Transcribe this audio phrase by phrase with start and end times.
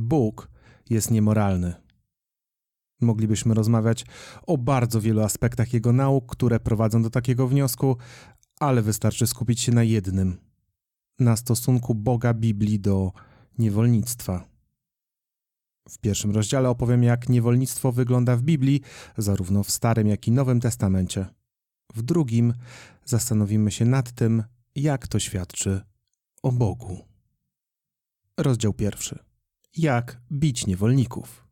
[0.00, 0.50] Bóg
[0.90, 1.74] jest niemoralny.
[3.00, 4.06] Moglibyśmy rozmawiać
[4.46, 7.96] o bardzo wielu aspektach jego nauk, które prowadzą do takiego wniosku,
[8.60, 10.50] ale wystarczy skupić się na jednym
[11.20, 13.12] na stosunku Boga Biblii do
[13.58, 14.44] niewolnictwa.
[15.88, 18.80] W pierwszym rozdziale opowiem, jak niewolnictwo wygląda w Biblii,
[19.18, 21.26] zarówno w Starym, jak i Nowym Testamencie.
[21.94, 22.54] W drugim
[23.04, 24.44] zastanowimy się nad tym,
[24.74, 25.80] jak to świadczy
[26.42, 26.98] o Bogu.
[28.36, 29.18] Rozdział pierwszy.
[29.76, 31.46] Jak bić niewolników?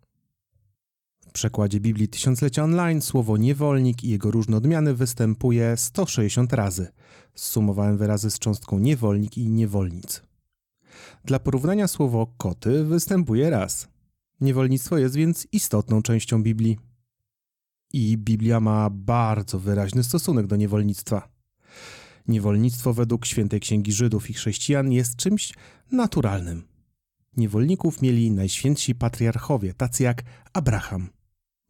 [1.29, 6.89] W przekładzie Biblii Tysiąclecia Online słowo niewolnik i jego różne odmiany występuje 160 razy.
[7.35, 10.23] Zsumowałem wyrazy z cząstką niewolnik i niewolnic.
[11.25, 13.89] Dla porównania słowo koty występuje raz.
[14.41, 16.79] Niewolnictwo jest więc istotną częścią Biblii.
[17.93, 21.29] I Biblia ma bardzo wyraźny stosunek do niewolnictwa.
[22.29, 25.55] Niewolnictwo według świętej księgi Żydów i chrześcijan jest czymś
[25.93, 26.78] naturalnym.
[27.37, 31.09] Niewolników mieli najświętsi patriarchowie, tacy jak Abraham.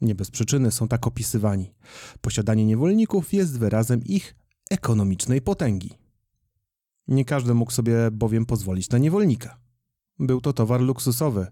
[0.00, 1.74] Nie bez przyczyny są tak opisywani.
[2.20, 4.36] Posiadanie niewolników jest wyrazem ich
[4.70, 5.91] ekonomicznej potęgi.
[7.08, 9.58] Nie każdy mógł sobie bowiem pozwolić na niewolnika.
[10.18, 11.46] Był to towar luksusowy.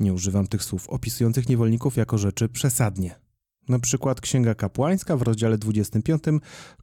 [0.00, 3.20] Nie używam tych słów opisujących niewolników jako rzeczy przesadnie.
[3.68, 6.22] Na przykład Księga Kapłańska w rozdziale 25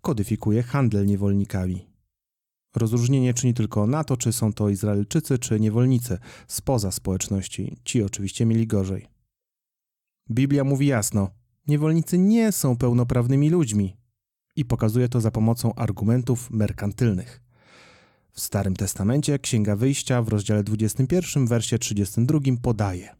[0.01, 1.92] kodyfikuje handel niewolnikami.
[2.75, 7.77] Rozróżnienie czyni tylko na to, czy są to Izraelczycy, czy niewolnicy spoza społeczności.
[7.85, 9.07] Ci oczywiście mieli gorzej.
[10.31, 11.29] Biblia mówi jasno:
[11.67, 13.97] niewolnicy nie są pełnoprawnymi ludźmi
[14.55, 17.41] i pokazuje to za pomocą argumentów merkantylnych.
[18.31, 23.16] W Starym Testamencie Księga Wyjścia w rozdziale 21, wersie 32 podaje: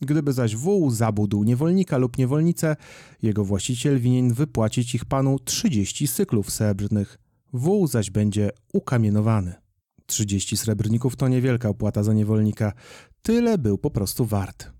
[0.00, 2.76] Gdyby zaś wół zabudł niewolnika lub niewolnicę,
[3.22, 7.18] jego właściciel winien wypłacić ich panu 30 syklów srebrnych,
[7.54, 9.54] wół zaś będzie ukamienowany.
[10.06, 12.72] 30 srebrników to niewielka opłata za niewolnika,
[13.22, 14.70] tyle był po prostu wart.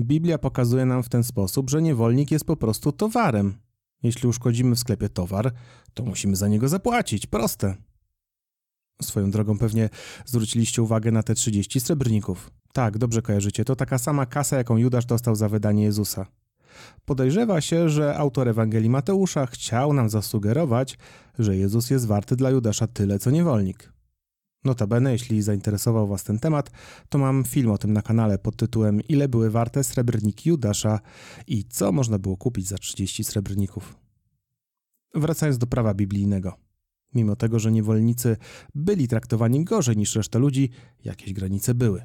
[0.00, 3.54] Biblia pokazuje nam w ten sposób, że niewolnik jest po prostu towarem.
[4.02, 5.52] Jeśli uszkodzimy w sklepie towar,
[5.94, 7.26] to musimy za niego zapłacić.
[7.26, 7.74] Proste.
[9.02, 9.88] Swoją drogą pewnie
[10.24, 12.50] zwróciliście uwagę na te 30 srebrników.
[12.72, 16.26] Tak, dobrze kojarzycie, to taka sama kasa, jaką Judasz dostał za wydanie Jezusa.
[17.04, 20.98] Podejrzewa się, że autor Ewangelii Mateusza chciał nam zasugerować,
[21.38, 23.92] że Jezus jest warty dla Judasza tyle, co niewolnik.
[24.64, 26.70] Notabene, jeśli zainteresował Was ten temat,
[27.08, 31.00] to mam film o tym na kanale pod tytułem Ile były warte srebrniki Judasza
[31.46, 33.96] i co można było kupić za 30 srebrników.
[35.14, 36.54] Wracając do prawa biblijnego.
[37.14, 38.36] Mimo tego, że niewolnicy
[38.74, 40.70] byli traktowani gorzej niż reszta ludzi,
[41.04, 42.02] jakieś granice były.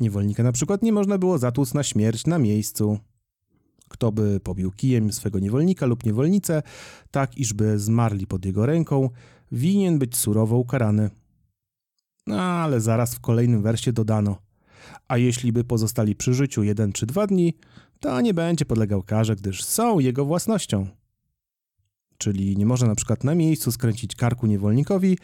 [0.00, 2.98] Niewolnika na przykład nie można było zatłuc na śmierć na miejscu.
[3.88, 6.62] Kto by pobił kijem swego niewolnika lub niewolnicę,
[7.10, 9.10] tak iżby zmarli pod jego ręką,
[9.52, 11.10] winien być surowo ukarany.
[12.26, 14.38] No ale zaraz w kolejnym wersie dodano:
[15.08, 17.54] A jeśli by pozostali przy życiu jeden czy dwa dni,
[18.00, 20.86] to nie będzie podlegał karze, gdyż są jego własnością.
[22.18, 25.18] Czyli nie może na przykład na miejscu skręcić karku niewolnikowi,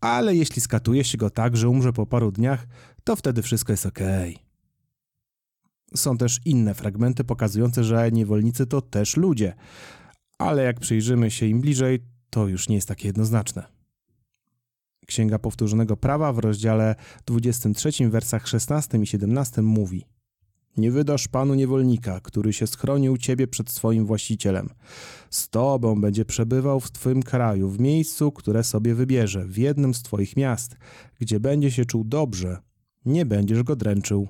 [0.00, 2.66] ale jeśli skatuje się go tak, że umrze po paru dniach,
[3.04, 3.98] to wtedy wszystko jest ok.
[5.96, 9.54] Są też inne fragmenty pokazujące, że niewolnicy to też ludzie,
[10.38, 11.98] ale jak przyjrzymy się im bliżej,
[12.30, 13.80] to już nie jest takie jednoznaczne.
[15.06, 16.94] Księga Powtórzonego Prawa w rozdziale
[17.26, 20.04] 23, wersach 16 i 17 mówi
[20.76, 24.68] Nie wydasz panu niewolnika, który się schronił ciebie przed swoim właścicielem.
[25.30, 30.02] Z tobą będzie przebywał w twym kraju, w miejscu, które sobie wybierze, w jednym z
[30.02, 30.76] twoich miast,
[31.20, 32.58] gdzie będzie się czuł dobrze.
[33.04, 34.28] Nie będziesz go dręczył.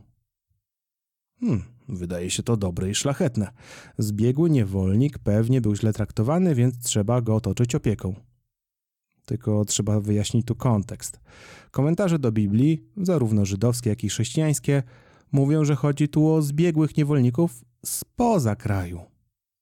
[1.41, 3.51] Hmm, wydaje się to dobre i szlachetne.
[3.99, 8.15] Zbiegły niewolnik pewnie był źle traktowany, więc trzeba go otoczyć opieką
[9.31, 11.21] tylko trzeba wyjaśnić tu kontekst.
[11.71, 14.83] Komentarze do Biblii, zarówno żydowskie, jak i chrześcijańskie,
[15.33, 19.01] mówią, że chodzi tu o zbiegłych niewolników spoza kraju.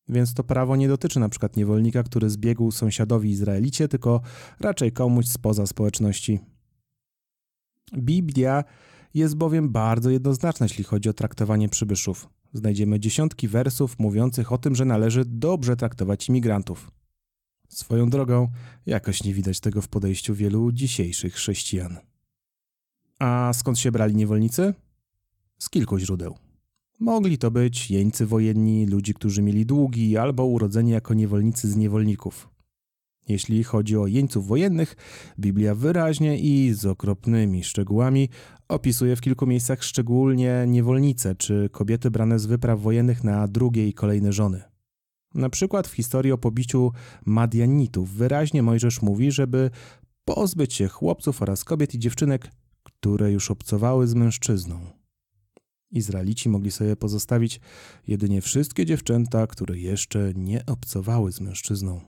[0.09, 4.21] Więc to prawo nie dotyczy na przykład niewolnika, który zbiegł sąsiadowi Izraelicie, tylko
[4.61, 6.41] raczej komuś spoza społeczności.
[7.97, 8.65] Biblia
[9.15, 12.29] jest bowiem bardzo jednoznaczna, jeśli chodzi o traktowanie przybyszów.
[12.53, 16.91] Znajdziemy dziesiątki wersów mówiących o tym, że należy dobrze traktować imigrantów.
[17.69, 18.49] Swoją drogą,
[18.87, 21.99] jakoś nie widać tego w podejściu wielu dzisiejszych chrześcijan.
[23.19, 24.75] A skąd się brali niewolnicy?
[25.59, 26.35] Z kilku źródeł.
[27.01, 32.49] Mogli to być jeńcy wojenni, ludzi, którzy mieli długi, albo urodzeni jako niewolnicy z niewolników.
[33.29, 34.97] Jeśli chodzi o jeńców wojennych,
[35.39, 38.29] Biblia wyraźnie i z okropnymi szczegółami
[38.69, 43.93] opisuje w kilku miejscach szczególnie niewolnice czy kobiety brane z wypraw wojennych na drugie i
[43.93, 44.63] kolejne żony.
[45.35, 46.93] Na przykład w historii o pobiciu
[47.27, 49.71] Madianitów wyraźnie Mojżesz mówi, żeby
[50.25, 52.51] pozbyć się chłopców oraz kobiet i dziewczynek,
[52.83, 54.81] które już obcowały z mężczyzną.
[55.91, 57.61] Izraelici mogli sobie pozostawić
[58.07, 62.01] jedynie wszystkie dziewczęta, które jeszcze nie obcowały z mężczyzną.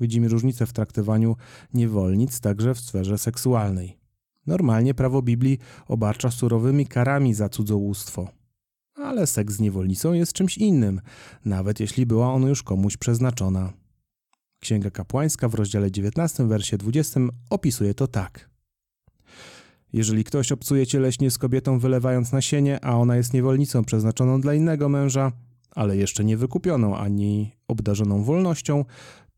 [0.00, 1.36] Widzimy różnicę w traktowaniu
[1.74, 4.03] niewolnic także w sferze seksualnej.
[4.46, 5.58] Normalnie prawo Biblii
[5.88, 8.28] obarcza surowymi karami za cudzołóstwo.
[8.94, 11.00] Ale seks z niewolnicą jest czymś innym,
[11.44, 13.72] nawet jeśli była ona już komuś przeznaczona.
[14.60, 17.20] Księga Kapłańska w rozdziale 19, wersie 20
[17.50, 18.50] opisuje to tak.
[19.92, 24.88] Jeżeli ktoś obcuje cieleśnie z kobietą wylewając nasienie, a ona jest niewolnicą przeznaczoną dla innego
[24.88, 25.32] męża,
[25.70, 28.84] ale jeszcze nie wykupioną ani obdarzoną wolnością,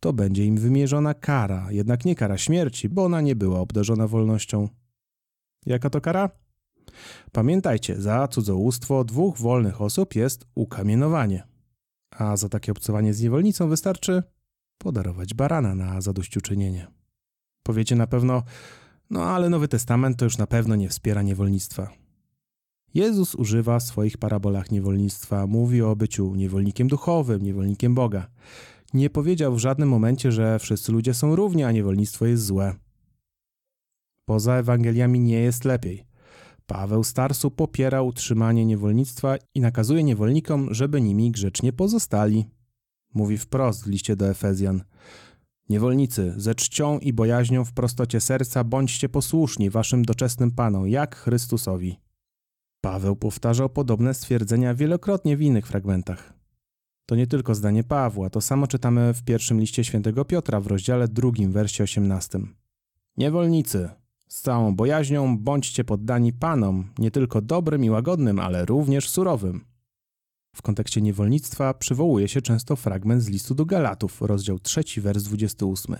[0.00, 4.68] to będzie im wymierzona kara, jednak nie kara śmierci, bo ona nie była obdarzona wolnością.
[5.66, 6.30] Jaka to kara?
[7.32, 11.46] Pamiętajcie, za cudzołóstwo dwóch wolnych osób jest ukamienowanie,
[12.10, 14.22] a za takie obcowanie z niewolnicą wystarczy
[14.78, 16.86] podarować barana na zadośćuczynienie.
[17.62, 18.42] Powiecie na pewno,
[19.10, 21.90] no ale Nowy Testament to już na pewno nie wspiera niewolnictwa.
[22.94, 28.26] Jezus używa w swoich parabolach niewolnictwa, mówi o byciu niewolnikiem duchowym, niewolnikiem Boga.
[28.94, 32.74] Nie powiedział w żadnym momencie, że wszyscy ludzie są równi, a niewolnictwo jest złe.
[34.28, 36.04] Poza Ewangeliami nie jest lepiej.
[36.66, 42.50] Paweł Starsu popiera utrzymanie niewolnictwa i nakazuje niewolnikom, żeby nimi grzecznie pozostali.
[43.14, 44.84] Mówi wprost w liście do Efezjan.
[45.68, 52.00] Niewolnicy, ze czcią i bojaźnią w prostocie serca bądźcie posłuszni waszym doczesnym panom, jak Chrystusowi.
[52.80, 56.32] Paweł powtarzał podobne stwierdzenia wielokrotnie w innych fragmentach.
[57.06, 61.08] To nie tylko zdanie Pawła, to samo czytamy w pierwszym liście świętego Piotra w rozdziale
[61.08, 62.38] drugim, wersie 18.
[63.16, 63.90] Niewolnicy,
[64.28, 69.64] z całą bojaźnią bądźcie poddani panom, nie tylko dobrym i łagodnym, ale również surowym.
[70.56, 75.96] W kontekście niewolnictwa przywołuje się często fragment z listu do Galatów, rozdział 3, wers 28.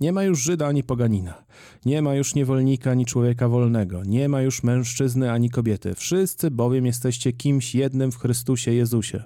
[0.00, 1.44] Nie ma już Żyda ani poganina,
[1.84, 6.86] nie ma już niewolnika ani człowieka wolnego, nie ma już mężczyzny ani kobiety, wszyscy bowiem
[6.86, 9.22] jesteście kimś jednym w Chrystusie Jezusie.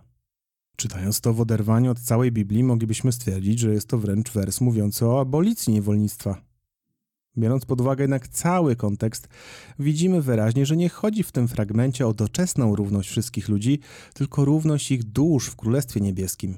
[0.77, 5.07] Czytając to w oderwaniu od całej Biblii, moglibyśmy stwierdzić, że jest to wręcz wers mówiący
[5.07, 6.54] o abolicji niewolnictwa.
[7.39, 9.29] Biorąc pod uwagę jednak cały kontekst,
[9.79, 13.81] widzimy wyraźnie, że nie chodzi w tym fragmencie o doczesną równość wszystkich ludzi,
[14.15, 16.57] tylko równość ich dusz w Królestwie Niebieskim.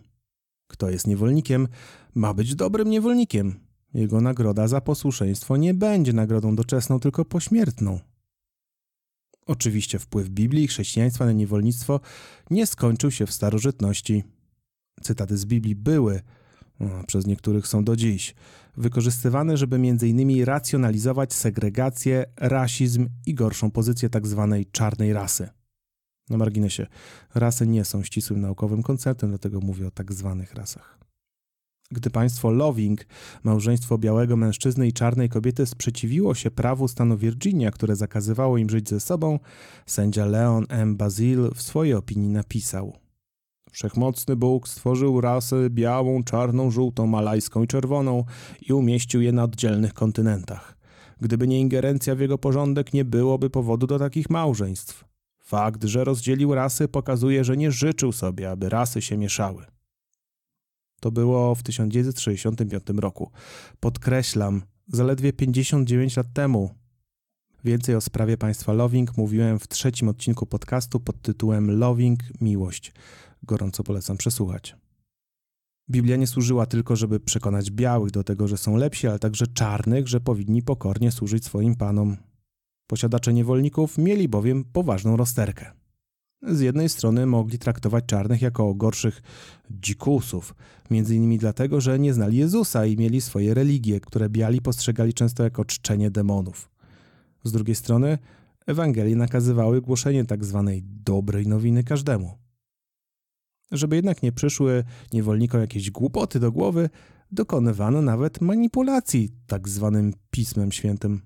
[0.67, 1.69] Kto jest niewolnikiem,
[2.14, 3.55] ma być dobrym niewolnikiem.
[3.94, 8.00] Jego nagroda za posłuszeństwo nie będzie nagrodą doczesną, tylko pośmiertną.
[9.46, 12.00] Oczywiście wpływ Biblii i chrześcijaństwa na niewolnictwo
[12.50, 14.25] nie skończył się w starożytności.
[15.02, 16.20] Cytaty z Biblii były,
[17.06, 18.34] przez niektórych są do dziś,
[18.76, 20.44] wykorzystywane, żeby m.in.
[20.44, 24.49] racjonalizować segregację, rasizm i gorszą pozycję tzw.
[24.50, 25.49] Tak czarnej rasy.
[26.31, 26.87] Na marginesie,
[27.34, 30.99] rasy nie są ścisłym naukowym konceptem, dlatego mówię o tak zwanych rasach.
[31.90, 33.06] Gdy państwo Loving,
[33.44, 38.88] małżeństwo białego mężczyzny i czarnej kobiety, sprzeciwiło się prawu stanu Virginia, które zakazywało im żyć
[38.88, 39.38] ze sobą,
[39.87, 40.96] sędzia Leon M.
[40.96, 42.93] Bazil w swojej opinii napisał–
[43.76, 48.25] Wszechmocny Bóg stworzył rasy białą, czarną, żółtą, malajską i czerwoną
[48.61, 50.76] i umieścił je na oddzielnych kontynentach.
[51.20, 55.05] Gdyby nie ingerencja w jego porządek, nie byłoby powodu do takich małżeństw.
[55.38, 59.64] Fakt, że rozdzielił rasy, pokazuje, że nie życzył sobie, aby rasy się mieszały.
[61.00, 63.31] To było w 1965 roku.
[63.81, 66.70] Podkreślam, zaledwie 59 lat temu.
[67.64, 72.93] Więcej o sprawie państwa Loving mówiłem w trzecim odcinku podcastu pod tytułem Loving Miłość
[73.46, 74.76] gorąco polecam przesłuchać.
[75.91, 80.08] Biblia nie służyła tylko, żeby przekonać białych do tego, że są lepsi, ale także czarnych,
[80.08, 82.17] że powinni pokornie służyć swoim panom.
[82.86, 85.72] Posiadacze niewolników mieli bowiem poważną rozterkę.
[86.43, 89.22] Z jednej strony mogli traktować czarnych jako gorszych
[89.70, 90.55] dzikusów,
[90.91, 95.43] między innymi dlatego, że nie znali Jezusa i mieli swoje religie, które biali postrzegali często
[95.44, 96.70] jako czczenie demonów.
[97.44, 98.19] Z drugiej strony
[98.67, 102.45] Ewangelie nakazywały głoszenie tak zwanej dobrej nowiny każdemu.
[103.73, 106.91] Żeby jednak nie przyszły niewolnikom jakieś głupoty do głowy,
[107.32, 111.23] dokonywano nawet manipulacji tak zwanym Pismem Świętym.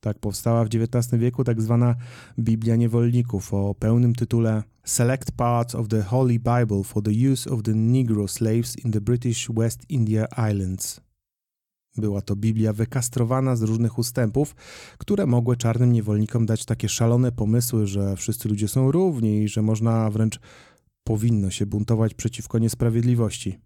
[0.00, 1.94] Tak powstała w XIX wieku tak zwana
[2.38, 7.62] Biblia Niewolników o pełnym tytule Select Parts of the Holy Bible for the Use of
[7.62, 11.00] the Negro Slaves in the British West India Islands.
[11.96, 14.54] Była to Biblia wykastrowana z różnych ustępów,
[14.98, 19.62] które mogły czarnym niewolnikom dać takie szalone pomysły, że wszyscy ludzie są równi i że
[19.62, 20.40] można wręcz
[21.04, 23.58] powinno się buntować przeciwko niesprawiedliwości.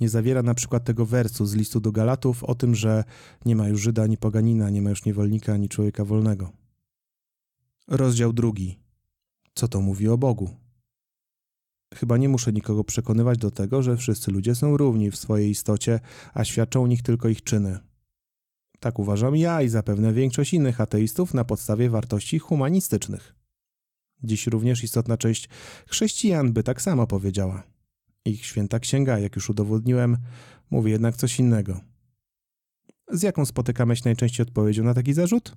[0.00, 3.04] Nie zawiera na przykład tego wersu z listu do Galatów o tym, że
[3.44, 6.52] nie ma już Żyda ani poganina, nie ma już niewolnika ani człowieka wolnego.
[7.88, 8.78] Rozdział drugi.
[9.54, 10.50] Co to mówi o Bogu?
[11.94, 16.00] Chyba nie muszę nikogo przekonywać do tego, że wszyscy ludzie są równi w swojej istocie,
[16.34, 17.78] a świadczą o nich tylko ich czyny.
[18.80, 23.37] Tak uważam ja i zapewne większość innych ateistów na podstawie wartości humanistycznych.
[24.22, 25.48] Dziś również istotna część
[25.86, 27.62] chrześcijan by tak samo powiedziała.
[28.24, 30.16] Ich święta księga, jak już udowodniłem,
[30.70, 31.80] mówi jednak coś innego.
[33.12, 35.56] Z jaką spotykamy się najczęściej odpowiedzią na taki zarzut?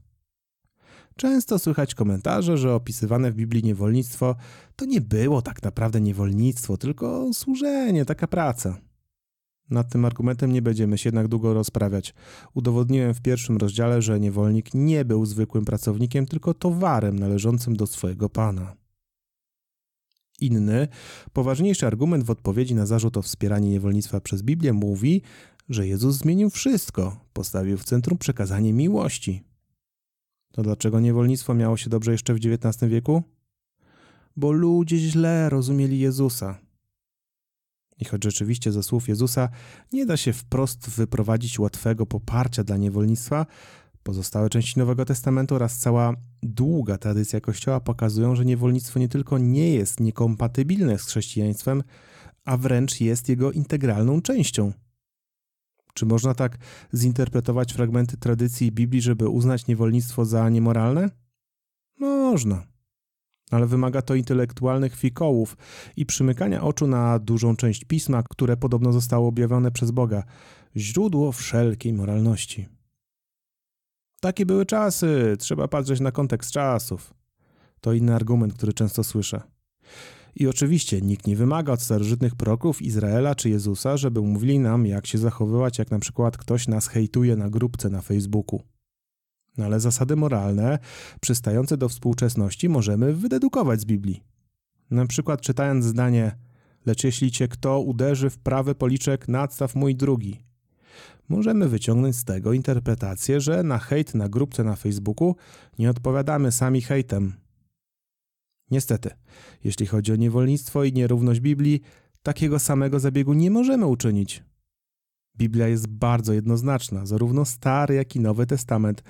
[1.15, 4.35] Często słychać komentarze, że opisywane w Biblii niewolnictwo
[4.75, 8.77] to nie było tak naprawdę niewolnictwo, tylko służenie, taka praca.
[9.69, 12.13] Nad tym argumentem nie będziemy się jednak długo rozprawiać.
[12.53, 18.29] Udowodniłem w pierwszym rozdziale, że niewolnik nie był zwykłym pracownikiem, tylko towarem należącym do swojego
[18.29, 18.75] pana.
[20.41, 20.87] Inny,
[21.33, 25.21] poważniejszy argument w odpowiedzi na zarzut o wspieranie niewolnictwa przez Biblię mówi,
[25.69, 29.43] że Jezus zmienił wszystko, postawił w centrum przekazanie miłości.
[30.51, 33.23] To dlaczego niewolnictwo miało się dobrze jeszcze w XIX wieku?
[34.35, 36.59] Bo ludzie źle rozumieli Jezusa.
[38.01, 39.49] I choć rzeczywiście ze słów Jezusa
[39.93, 43.45] nie da się wprost wyprowadzić łatwego poparcia dla niewolnictwa,
[44.03, 49.73] pozostałe części Nowego Testamentu oraz cała długa tradycja Kościoła pokazują, że niewolnictwo nie tylko nie
[49.73, 51.83] jest niekompatybilne z chrześcijaństwem,
[52.45, 54.73] a wręcz jest jego integralną częścią.
[55.93, 56.57] Czy można tak
[56.93, 61.09] zinterpretować fragmenty tradycji Biblii, żeby uznać niewolnictwo za niemoralne?
[61.99, 62.70] Można.
[63.51, 65.57] Ale wymaga to intelektualnych fikołów
[65.97, 70.23] i przymykania oczu na dużą część pisma, które podobno zostało objawione przez Boga,
[70.77, 72.67] źródło wszelkiej moralności.
[74.21, 77.13] Takie były czasy, trzeba patrzeć na kontekst czasów.
[77.81, 79.41] To inny argument, który często słyszę.
[80.35, 85.07] I oczywiście nikt nie wymaga od starożytnych proroków Izraela czy Jezusa, żeby mówili nam, jak
[85.07, 88.61] się zachowywać, jak na przykład ktoś nas hejtuje na grupce na Facebooku.
[89.57, 90.79] No ale zasady moralne,
[91.21, 94.23] przystające do współczesności, możemy wydedukować z Biblii.
[94.91, 96.35] Na przykład czytając zdanie
[96.85, 100.43] Lecz jeśli cię kto uderzy w prawy policzek, nadstaw mój drugi.
[101.29, 105.35] Możemy wyciągnąć z tego interpretację, że na hejt na grupce na Facebooku
[105.79, 107.33] nie odpowiadamy sami hejtem,
[108.71, 109.09] Niestety,
[109.63, 111.81] jeśli chodzi o niewolnictwo i nierówność Biblii,
[112.23, 114.43] takiego samego zabiegu nie możemy uczynić.
[115.37, 119.03] Biblia jest bardzo jednoznaczna, zarówno Stary, jak i Nowy Testament,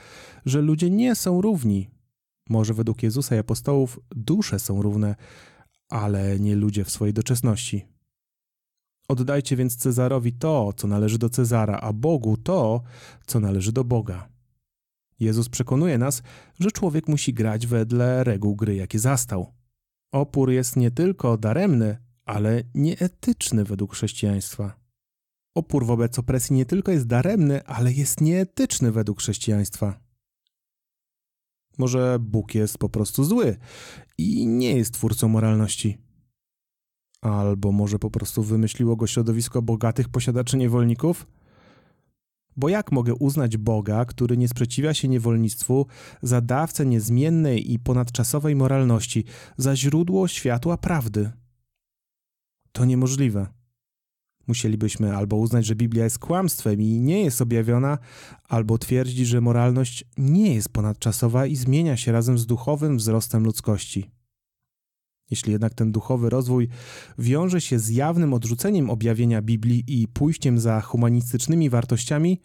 [0.45, 1.89] że ludzie nie są równi.
[2.49, 5.15] Może według Jezusa i apostołów dusze są równe,
[5.89, 7.85] ale nie ludzie w swojej doczesności.
[9.07, 12.81] Oddajcie więc Cezarowi to, co należy do Cezara, a Bogu to,
[13.25, 14.29] co należy do Boga.
[15.19, 16.23] Jezus przekonuje nas,
[16.59, 19.53] że człowiek musi grać wedle reguł gry, jakie zastał.
[20.11, 24.80] Opór jest nie tylko daremny, ale nieetyczny według chrześcijaństwa.
[25.55, 29.99] Opór wobec opresji nie tylko jest daremny, ale jest nieetyczny według chrześcijaństwa.
[31.77, 33.57] Może Bóg jest po prostu zły
[34.17, 35.97] i nie jest twórcą moralności.
[37.21, 41.27] Albo może po prostu wymyśliło go środowisko bogatych posiadaczy niewolników?
[42.57, 45.85] Bo jak mogę uznać Boga, który nie sprzeciwia się niewolnictwu,
[46.21, 49.23] za dawcę niezmiennej i ponadczasowej moralności,
[49.57, 51.31] za źródło światła prawdy?
[52.71, 53.60] To niemożliwe.
[54.47, 57.97] Musielibyśmy albo uznać, że Biblia jest kłamstwem i nie jest objawiona,
[58.49, 64.11] albo twierdzić, że moralność nie jest ponadczasowa i zmienia się razem z duchowym wzrostem ludzkości.
[65.31, 66.67] Jeśli jednak ten duchowy rozwój
[67.17, 72.39] wiąże się z jawnym odrzuceniem objawienia Biblii i pójściem za humanistycznymi wartościami,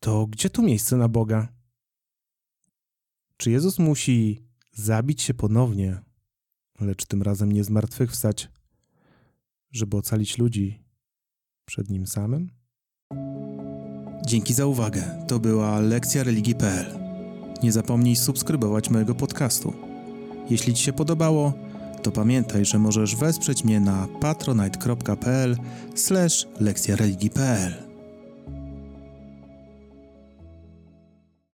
[0.00, 1.48] to gdzie tu miejsce na Boga?
[3.36, 6.00] Czy Jezus musi zabić się ponownie,
[6.80, 8.48] lecz tym razem nie zmartwychwstać,
[9.72, 10.85] żeby ocalić ludzi
[11.66, 12.50] przed Nim samym?
[14.26, 15.02] Dzięki za uwagę.
[15.28, 16.86] To była lekcja religii.pl.
[17.62, 19.72] Nie zapomnij subskrybować mojego podcastu.
[20.50, 21.52] Jeśli Ci się podobało,
[22.02, 27.85] to pamiętaj, że możesz wesprzeć mnie na patronite.pl/lekcja religii.pl.